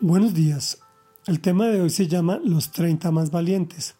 Buenos 0.00 0.32
días. 0.32 0.78
El 1.26 1.40
tema 1.40 1.66
de 1.66 1.80
hoy 1.80 1.90
se 1.90 2.06
llama 2.06 2.38
Los 2.44 2.70
30 2.70 3.10
más 3.10 3.32
valientes. 3.32 3.96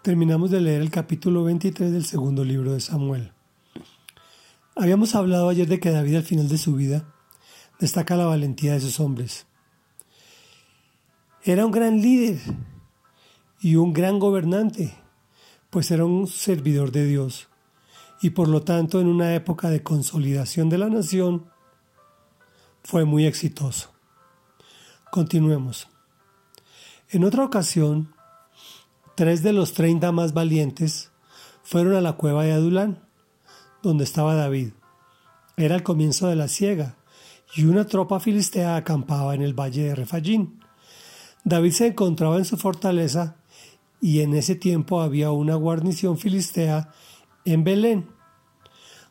Terminamos 0.00 0.52
de 0.52 0.60
leer 0.60 0.80
el 0.80 0.92
capítulo 0.92 1.42
23 1.42 1.90
del 1.90 2.04
segundo 2.04 2.44
libro 2.44 2.72
de 2.72 2.78
Samuel. 2.78 3.32
Habíamos 4.76 5.16
hablado 5.16 5.48
ayer 5.48 5.66
de 5.66 5.80
que 5.80 5.90
David 5.90 6.14
al 6.14 6.22
final 6.22 6.48
de 6.48 6.56
su 6.56 6.76
vida 6.76 7.12
destaca 7.80 8.14
la 8.14 8.26
valentía 8.26 8.74
de 8.74 8.80
sus 8.80 9.00
hombres. 9.00 9.48
Era 11.42 11.66
un 11.66 11.72
gran 11.72 12.00
líder 12.00 12.38
y 13.60 13.74
un 13.74 13.92
gran 13.92 14.20
gobernante, 14.20 14.94
pues 15.68 15.90
era 15.90 16.04
un 16.04 16.28
servidor 16.28 16.92
de 16.92 17.06
Dios 17.06 17.48
y 18.22 18.30
por 18.30 18.46
lo 18.46 18.62
tanto 18.62 19.00
en 19.00 19.08
una 19.08 19.34
época 19.34 19.68
de 19.68 19.82
consolidación 19.82 20.68
de 20.68 20.78
la 20.78 20.90
nación 20.90 21.50
fue 22.84 23.04
muy 23.04 23.26
exitoso. 23.26 23.93
Continuemos. 25.14 25.86
En 27.08 27.22
otra 27.22 27.44
ocasión, 27.44 28.12
tres 29.14 29.44
de 29.44 29.52
los 29.52 29.72
treinta 29.72 30.10
más 30.10 30.34
valientes 30.34 31.12
fueron 31.62 31.94
a 31.94 32.00
la 32.00 32.14
cueva 32.14 32.42
de 32.42 32.50
Adulán, 32.50 32.98
donde 33.80 34.02
estaba 34.02 34.34
David. 34.34 34.70
Era 35.56 35.76
el 35.76 35.84
comienzo 35.84 36.26
de 36.26 36.34
la 36.34 36.48
siega, 36.48 36.96
y 37.54 37.62
una 37.62 37.86
tropa 37.86 38.18
filistea 38.18 38.74
acampaba 38.74 39.36
en 39.36 39.42
el 39.42 39.54
valle 39.54 39.84
de 39.84 39.94
Refallín. 39.94 40.58
David 41.44 41.70
se 41.70 41.86
encontraba 41.86 42.38
en 42.38 42.44
su 42.44 42.56
fortaleza, 42.56 43.36
y 44.00 44.22
en 44.22 44.34
ese 44.34 44.56
tiempo 44.56 45.00
había 45.00 45.30
una 45.30 45.54
guarnición 45.54 46.18
filistea 46.18 46.90
en 47.44 47.62
Belén. 47.62 48.08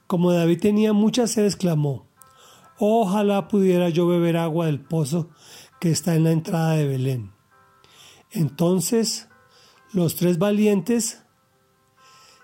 Como 0.08 0.34
David 0.34 0.60
tenía 0.60 0.92
mucha 0.92 1.28
sed, 1.28 1.46
exclamó, 1.46 2.08
Ojalá 2.78 3.48
pudiera 3.48 3.88
yo 3.88 4.06
beber 4.06 4.36
agua 4.36 4.66
del 4.66 4.82
pozo 4.82 5.30
que 5.84 5.92
está 5.92 6.16
en 6.16 6.24
la 6.24 6.32
entrada 6.32 6.76
de 6.76 6.88
Belén. 6.88 7.34
Entonces 8.32 9.28
los 9.92 10.16
tres 10.16 10.38
valientes 10.38 11.26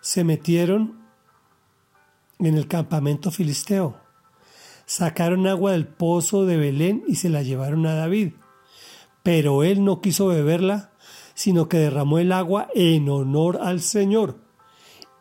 se 0.02 0.26
metieron 0.26 1.00
en 2.40 2.58
el 2.58 2.68
campamento 2.68 3.32
filisteo, 3.32 3.96
sacaron 4.86 5.48
agua 5.48 5.72
del 5.72 5.88
pozo 5.88 6.46
de 6.46 6.58
Belén 6.58 7.06
y 7.08 7.16
se 7.16 7.30
la 7.30 7.42
llevaron 7.42 7.86
a 7.86 7.94
David. 7.94 8.34
Pero 9.24 9.64
él 9.64 9.86
no 9.86 10.02
quiso 10.02 10.28
beberla, 10.28 10.92
sino 11.34 11.70
que 11.70 11.78
derramó 11.78 12.20
el 12.20 12.34
agua 12.34 12.68
en 12.76 13.08
honor 13.08 13.60
al 13.62 13.80
Señor 13.80 14.42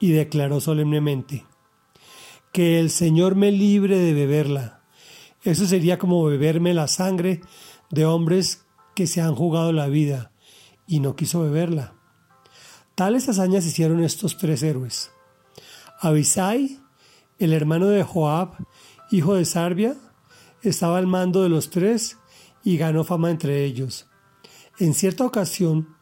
y 0.00 0.10
declaró 0.10 0.60
solemnemente, 0.60 1.46
que 2.50 2.80
el 2.80 2.90
Señor 2.90 3.36
me 3.36 3.52
libre 3.52 3.96
de 3.96 4.12
beberla. 4.12 4.80
Eso 5.44 5.66
sería 5.66 6.00
como 6.00 6.24
beberme 6.24 6.74
la 6.74 6.88
sangre 6.88 7.42
de 7.90 8.04
hombres 8.04 8.64
que 8.94 9.06
se 9.06 9.20
han 9.20 9.34
jugado 9.34 9.72
la 9.72 9.86
vida 9.86 10.32
y 10.86 11.00
no 11.00 11.16
quiso 11.16 11.42
beberla. 11.42 11.94
Tales 12.94 13.28
hazañas 13.28 13.64
hicieron 13.64 14.02
estos 14.02 14.36
tres 14.38 14.62
héroes. 14.62 15.12
Abisai, 16.00 16.80
el 17.38 17.52
hermano 17.52 17.86
de 17.86 18.02
Joab, 18.02 18.56
hijo 19.10 19.34
de 19.34 19.44
Sarbia, 19.44 19.96
estaba 20.62 20.98
al 20.98 21.06
mando 21.06 21.42
de 21.42 21.48
los 21.48 21.70
tres 21.70 22.18
y 22.64 22.76
ganó 22.76 23.04
fama 23.04 23.30
entre 23.30 23.64
ellos. 23.64 24.08
En 24.78 24.94
cierta 24.94 25.24
ocasión, 25.24 25.96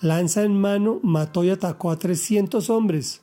lanza 0.00 0.42
en 0.42 0.60
mano, 0.60 1.00
mató 1.02 1.44
y 1.44 1.50
atacó 1.50 1.90
a 1.90 1.98
trescientos 1.98 2.70
hombres. 2.70 3.22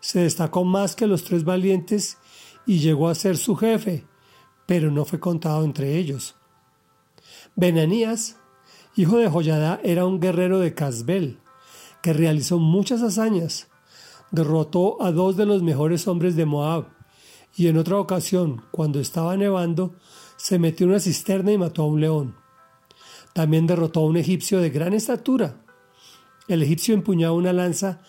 Se 0.00 0.20
destacó 0.20 0.64
más 0.64 0.94
que 0.94 1.06
los 1.06 1.24
tres 1.24 1.44
valientes 1.44 2.18
y 2.66 2.80
llegó 2.80 3.08
a 3.08 3.14
ser 3.14 3.36
su 3.36 3.56
jefe, 3.56 4.06
pero 4.66 4.90
no 4.90 5.04
fue 5.04 5.20
contado 5.20 5.64
entre 5.64 5.96
ellos. 5.96 6.36
Benanías, 7.58 8.36
hijo 8.96 9.16
de 9.16 9.30
Joyadá, 9.30 9.80
era 9.82 10.04
un 10.04 10.20
guerrero 10.20 10.58
de 10.58 10.74
Casbel, 10.74 11.38
que 12.02 12.12
realizó 12.12 12.58
muchas 12.58 13.00
hazañas. 13.00 13.68
Derrotó 14.30 15.02
a 15.02 15.10
dos 15.10 15.38
de 15.38 15.46
los 15.46 15.62
mejores 15.62 16.06
hombres 16.06 16.36
de 16.36 16.44
Moab, 16.44 16.88
y 17.56 17.68
en 17.68 17.78
otra 17.78 17.98
ocasión, 17.98 18.62
cuando 18.72 19.00
estaba 19.00 19.38
nevando, 19.38 19.94
se 20.36 20.58
metió 20.58 20.84
en 20.84 20.90
una 20.90 21.00
cisterna 21.00 21.50
y 21.50 21.56
mató 21.56 21.84
a 21.84 21.86
un 21.86 22.02
león. 22.02 22.36
También 23.32 23.66
derrotó 23.66 24.00
a 24.00 24.06
un 24.06 24.18
egipcio 24.18 24.60
de 24.60 24.68
gran 24.68 24.92
estatura. 24.92 25.64
El 26.48 26.62
egipcio 26.62 26.92
empuñaba 26.92 27.32
una 27.32 27.54
lanza, 27.54 28.02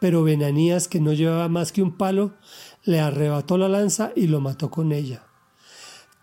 pero 0.00 0.22
Benanías, 0.22 0.88
que 0.88 1.00
no 1.00 1.12
llevaba 1.12 1.50
más 1.50 1.72
que 1.72 1.82
un 1.82 1.98
palo, 1.98 2.36
le 2.84 3.00
arrebató 3.00 3.58
la 3.58 3.68
lanza 3.68 4.12
y 4.16 4.28
lo 4.28 4.40
mató 4.40 4.70
con 4.70 4.92
ella. 4.92 5.26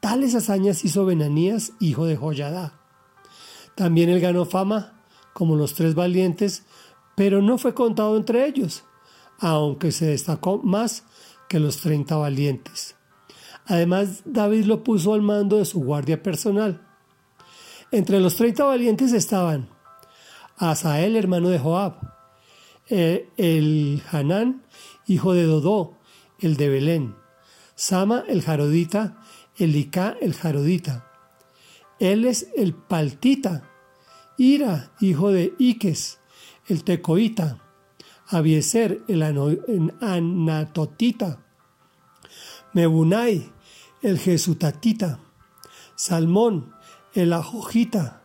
Tales 0.01 0.34
hazañas 0.34 0.84
hizo 0.84 1.05
Benanías, 1.05 1.73
hijo 1.79 2.05
de 2.05 2.17
Joyadá. 2.17 2.80
También 3.81 4.09
él 4.09 4.19
ganó 4.19 4.45
fama, 4.45 4.93
como 5.33 5.55
los 5.55 5.73
tres 5.73 5.95
valientes, 5.95 6.65
pero 7.15 7.41
no 7.41 7.57
fue 7.57 7.73
contado 7.73 8.15
entre 8.15 8.45
ellos, 8.45 8.83
aunque 9.39 9.91
se 9.91 10.05
destacó 10.05 10.59
más 10.59 11.03
que 11.49 11.59
los 11.59 11.77
treinta 11.77 12.15
valientes. 12.15 12.95
Además, 13.65 14.21
David 14.23 14.65
lo 14.65 14.83
puso 14.83 15.15
al 15.15 15.23
mando 15.23 15.57
de 15.57 15.65
su 15.65 15.83
guardia 15.83 16.21
personal. 16.21 16.87
Entre 17.91 18.19
los 18.19 18.35
treinta 18.35 18.65
valientes 18.65 19.13
estaban 19.13 19.67
Asael, 20.57 21.15
hermano 21.15 21.49
de 21.49 21.57
Joab, 21.57 21.95
eh, 22.87 23.29
el 23.37 24.03
Hanán, 24.11 24.61
hijo 25.07 25.33
de 25.33 25.45
Dodó, 25.45 25.97
el 26.37 26.55
de 26.55 26.69
Belén, 26.69 27.15
Sama, 27.73 28.25
el 28.27 28.43
Jarodita, 28.43 29.23
Elicá 29.57 30.15
el 30.21 30.35
Jarodita. 30.35 31.07
Él 31.99 32.25
es 32.25 32.47
el 32.55 32.75
Paltita, 32.75 33.67
Ira, 34.37 34.91
hijo 34.99 35.31
de 35.31 35.53
Iques, 35.57 36.19
el 36.67 36.83
Tecoita, 36.83 37.59
Abieser, 38.27 39.03
el 39.07 39.23
Anatotita, 40.01 41.39
Mebunai, 42.73 43.51
el 44.01 44.17
Jesutatita, 44.17 45.19
Salmón, 45.95 46.73
el 47.13 47.33
Ajojita, 47.33 48.23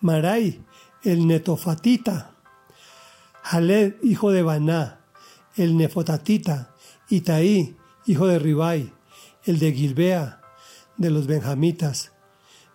Marai, 0.00 0.64
el 1.02 1.26
Netofatita, 1.26 2.34
Jaled, 3.42 3.94
hijo 4.02 4.32
de 4.32 4.42
Baná, 4.42 5.00
el 5.56 5.76
Nefotatita, 5.76 6.74
Itaí, 7.08 7.76
hijo 8.06 8.26
de 8.26 8.38
Ribai, 8.38 8.92
el 9.44 9.58
de 9.58 9.72
Gilbea, 9.72 10.42
de 10.96 11.10
los 11.10 11.26
benjamitas, 11.26 12.12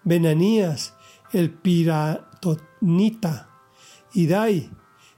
Benanías, 0.04 0.96
el 1.32 1.52
piratonita, 2.44 3.50
Idai, 4.14 4.70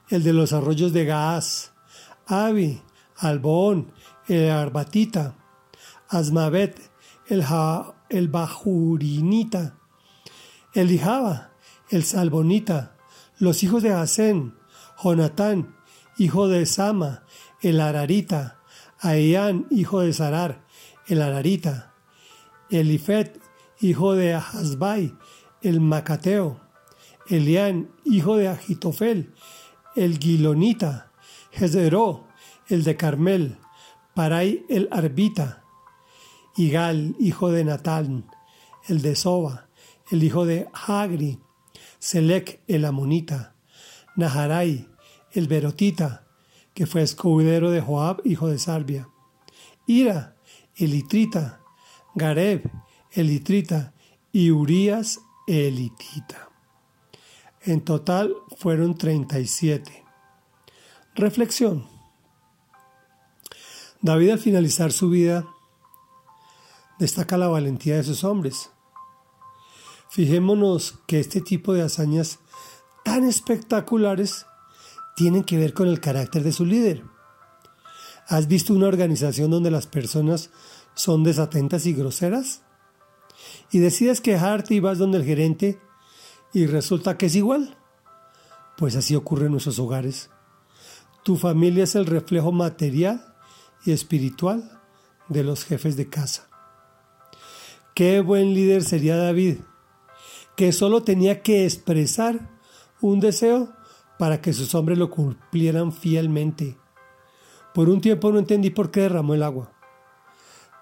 el 0.08 0.22
de 0.22 0.32
los 0.32 0.52
arroyos 0.52 0.92
de 0.92 1.04
Gaaz, 1.04 1.72
Abi, 2.26 2.80
Alboón, 3.16 3.92
el 4.28 4.50
arbatita, 4.50 5.34
Asmavet, 6.08 6.80
el, 7.26 7.44
el 8.08 8.28
bajurinita, 8.28 9.76
Elijaba, 10.72 11.50
el 11.90 12.04
salbonita, 12.04 12.96
los 13.38 13.62
hijos 13.62 13.82
de 13.82 13.92
Hasén, 13.92 14.54
Jonatán, 15.02 15.76
hijo 16.16 16.48
de 16.48 16.64
Sama, 16.66 17.24
el 17.60 17.80
ararita, 17.80 18.60
Aeán, 19.00 19.66
hijo 19.70 20.00
de 20.00 20.12
Sarar, 20.12 20.64
el 21.06 21.20
ararita, 21.20 21.92
Elifet, 22.70 23.40
hijo 23.80 24.14
de 24.14 24.34
Ahasbai, 24.34 25.14
el 25.62 25.80
Macateo, 25.80 26.65
Elián, 27.28 27.90
hijo 28.04 28.36
de 28.36 28.48
Agitofel, 28.48 29.32
el 29.94 30.18
Gilonita, 30.18 31.12
Jezeró, 31.50 32.26
el 32.68 32.84
de 32.84 32.96
Carmel, 32.96 33.58
Parai 34.14 34.64
el 34.68 34.88
Arbita, 34.90 35.64
Igal, 36.56 37.16
hijo 37.18 37.50
de 37.50 37.64
Natán, 37.64 38.26
el 38.88 39.02
de 39.02 39.14
Soba, 39.14 39.68
el 40.10 40.22
hijo 40.22 40.46
de 40.46 40.68
Hagri, 40.72 41.38
Selec 41.98 42.60
el 42.66 42.84
Amonita, 42.84 43.54
Naharai, 44.16 44.88
el 45.32 45.48
Berotita, 45.48 46.26
que 46.74 46.86
fue 46.86 47.02
escudero 47.02 47.70
de 47.70 47.80
Joab, 47.80 48.20
hijo 48.24 48.48
de 48.48 48.58
Sarbia, 48.58 49.08
Ira, 49.86 50.36
el 50.76 50.94
Itrita, 50.94 51.60
Gareb, 52.14 52.70
Elitrita 53.12 53.94
y 54.32 54.50
Urias, 54.50 55.20
Elitita. 55.46 56.55
En 57.66 57.80
total 57.80 58.32
fueron 58.58 58.96
37. 58.96 60.04
Reflexión. 61.16 61.84
David 64.00 64.30
al 64.30 64.38
finalizar 64.38 64.92
su 64.92 65.10
vida 65.10 65.44
destaca 67.00 67.36
la 67.36 67.48
valentía 67.48 67.96
de 67.96 68.04
sus 68.04 68.22
hombres. 68.22 68.70
Fijémonos 70.10 71.00
que 71.08 71.18
este 71.18 71.40
tipo 71.40 71.74
de 71.74 71.82
hazañas 71.82 72.38
tan 73.04 73.24
espectaculares 73.24 74.46
tienen 75.16 75.42
que 75.42 75.58
ver 75.58 75.74
con 75.74 75.88
el 75.88 75.98
carácter 75.98 76.44
de 76.44 76.52
su 76.52 76.64
líder. 76.64 77.02
¿Has 78.28 78.46
visto 78.46 78.74
una 78.74 78.86
organización 78.86 79.50
donde 79.50 79.72
las 79.72 79.88
personas 79.88 80.50
son 80.94 81.24
desatentas 81.24 81.84
y 81.86 81.94
groseras? 81.94 82.62
Y 83.72 83.80
decides 83.80 84.20
quejarte 84.20 84.74
y 84.74 84.80
vas 84.80 84.98
donde 84.98 85.18
el 85.18 85.24
gerente 85.24 85.80
y 86.56 86.66
resulta 86.66 87.18
que 87.18 87.26
es 87.26 87.36
igual. 87.36 87.76
Pues 88.78 88.96
así 88.96 89.14
ocurre 89.14 89.44
en 89.44 89.52
nuestros 89.52 89.78
hogares. 89.78 90.30
Tu 91.22 91.36
familia 91.36 91.84
es 91.84 91.94
el 91.96 92.06
reflejo 92.06 92.50
material 92.50 93.34
y 93.84 93.92
espiritual 93.92 94.80
de 95.28 95.44
los 95.44 95.66
jefes 95.66 95.98
de 95.98 96.08
casa. 96.08 96.48
Qué 97.94 98.22
buen 98.22 98.54
líder 98.54 98.84
sería 98.84 99.18
David, 99.18 99.58
que 100.56 100.72
solo 100.72 101.02
tenía 101.02 101.42
que 101.42 101.66
expresar 101.66 102.48
un 103.02 103.20
deseo 103.20 103.74
para 104.18 104.40
que 104.40 104.54
sus 104.54 104.74
hombres 104.74 104.96
lo 104.96 105.10
cumplieran 105.10 105.92
fielmente. 105.92 106.78
Por 107.74 107.90
un 107.90 108.00
tiempo 108.00 108.32
no 108.32 108.38
entendí 108.38 108.70
por 108.70 108.90
qué 108.90 109.00
derramó 109.00 109.34
el 109.34 109.42
agua, 109.42 109.74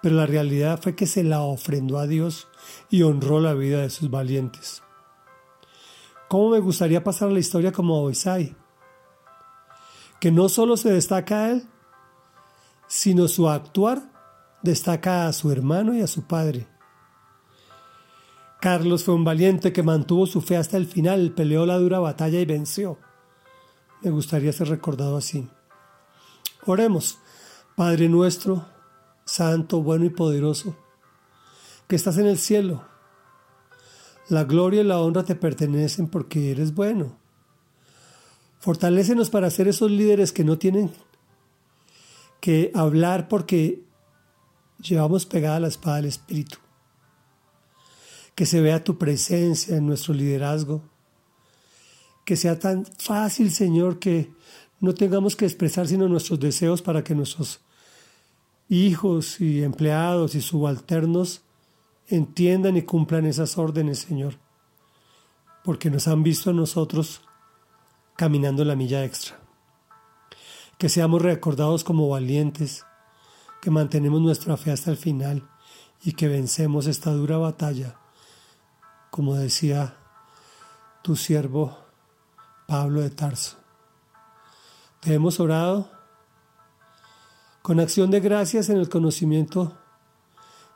pero 0.03 0.15
la 0.15 0.27
realidad 0.27 0.79
fue 0.81 0.95
que 0.95 1.07
se 1.07 1.25
la 1.25 1.41
ofrendó 1.41 1.99
a 1.99 2.07
Dios 2.07 2.47
y 2.91 3.03
honró 3.03 3.41
la 3.41 3.55
vida 3.55 3.83
de 3.83 3.91
sus 3.91 4.09
valientes. 4.09 4.84
¿Cómo 6.35 6.51
me 6.51 6.59
gustaría 6.59 7.05
pasar 7.05 7.31
la 7.31 7.39
historia 7.39 7.71
como 7.71 8.03
Oisai? 8.03 8.57
Que 10.19 10.33
no 10.33 10.49
solo 10.49 10.77
se 10.77 10.91
destaca 10.91 11.45
a 11.45 11.51
él, 11.53 11.69
sino 12.89 13.29
su 13.29 13.49
actuar 13.49 14.03
destaca 14.61 15.29
a 15.29 15.33
su 15.33 15.53
hermano 15.53 15.95
y 15.95 16.01
a 16.01 16.09
su 16.09 16.27
padre. 16.27 16.67
Carlos 18.61 19.05
fue 19.05 19.15
un 19.15 19.23
valiente 19.23 19.73
que 19.73 19.85
mantuvo 19.85 20.27
su 20.27 20.41
fe 20.41 20.57
hasta 20.57 20.77
el 20.77 20.87
final, 20.87 21.31
peleó 21.37 21.67
la 21.67 21.79
dura 21.79 22.01
batalla 22.01 22.41
y 22.41 22.47
venció. 22.47 22.99
Me 24.03 24.11
gustaría 24.11 24.53
ser 24.53 24.71
recordado 24.71 25.17
así. 25.17 25.49
Oremos, 26.67 27.21
Padre 27.77 28.09
nuestro, 28.09 28.67
Santo, 29.25 29.83
bueno 29.83 30.05
y 30.05 30.11
poderoso, 30.11 30.75
que 31.87 31.95
estás 31.95 32.19
en 32.19 32.27
el 32.27 32.39
cielo. 32.39 32.94
La 34.29 34.45
gloria 34.45 34.81
y 34.81 34.85
la 34.85 35.01
honra 35.01 35.25
te 35.25 35.35
pertenecen 35.35 36.09
porque 36.09 36.51
eres 36.51 36.75
bueno. 36.75 37.19
Fortalécenos 38.59 39.29
para 39.29 39.51
ser 39.51 39.69
esos 39.69 39.91
líderes 39.91 40.33
que 40.33 40.45
no 40.45 40.59
tienen 40.59 40.91
que 42.41 42.71
hablar 42.75 43.29
porque 43.29 43.83
llevamos 44.79 45.27
pegada 45.27 45.61
la 45.61 45.69
espada 45.69 45.97
del 45.97 46.07
Espíritu. 46.07 46.59
Que 48.35 48.47
se 48.47 48.61
vea 48.61 48.83
tu 48.83 48.99
presencia 48.99 49.77
en 49.77 49.87
nuestro 49.87 50.15
liderazgo. 50.15 50.83
Que 52.25 52.37
sea 52.37 52.59
tan 52.59 52.87
fácil, 52.99 53.51
Señor, 53.51 53.99
que 53.99 54.33
no 54.81 54.95
tengamos 54.95 55.37
que 55.37 55.45
expresar 55.45 55.87
sino 55.87 56.09
nuestros 56.09 56.41
deseos 56.41 56.83
para 56.83 57.05
que 57.05 57.15
nuestros 57.15 57.61
hijos 58.69 59.41
y 59.41 59.63
empleados 59.63 60.35
y 60.35 60.41
subalternos 60.41 61.44
entiendan 62.09 62.77
y 62.77 62.83
cumplan 62.83 63.27
esas 63.27 63.57
órdenes, 63.59 64.01
Señor, 64.01 64.35
porque 65.65 65.91
nos 65.91 66.09
han 66.09 66.23
visto 66.23 66.51
a 66.51 66.53
nosotros 66.53 67.23
caminando 68.17 68.65
la 68.65 68.77
milla 68.77 69.05
extra. 69.05 69.39
Que 70.79 70.89
seamos 70.89 71.23
recordados 71.23 71.85
como 71.85 72.09
valientes, 72.09 72.85
que 73.61 73.71
mantenemos 73.71 74.21
nuestra 74.21 74.57
fe 74.57 74.73
hasta 74.73 74.91
el 74.91 74.97
final 74.97 75.49
y 76.03 76.13
que 76.13 76.29
vencemos 76.29 76.87
esta 76.87 77.13
dura 77.13 77.39
batalla, 77.39 77.97
como 79.11 79.35
decía 79.35 79.97
tu 81.03 81.17
siervo 81.17 81.79
Pablo 82.67 83.01
de 83.01 83.11
Tarso. 83.11 83.57
Te 85.01 85.15
hemos 85.15 85.39
orado 85.41 85.91
con 87.63 87.81
acción 87.81 88.11
de 88.11 88.21
gracias 88.21 88.69
en 88.69 88.79
el 88.79 88.89
conocimiento 88.89 89.79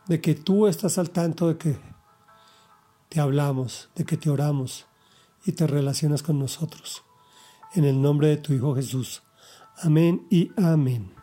de 0.08 0.20
que 0.20 0.34
tú 0.34 0.66
estás 0.66 0.98
al 0.98 1.10
tanto 1.10 1.48
de 1.48 1.58
que 1.58 1.78
te 3.08 3.20
hablamos, 3.20 3.90
de 3.94 4.04
que 4.04 4.16
te 4.16 4.30
oramos 4.30 4.86
y 5.44 5.52
te 5.52 5.66
relacionas 5.66 6.22
con 6.22 6.38
nosotros. 6.38 7.04
En 7.74 7.84
el 7.84 8.00
nombre 8.00 8.28
de 8.28 8.36
tu 8.38 8.52
Hijo 8.52 8.74
Jesús. 8.74 9.22
Amén 9.82 10.26
y 10.30 10.50
amén. 10.56 11.17